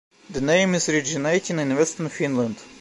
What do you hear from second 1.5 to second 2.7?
in Western Finland.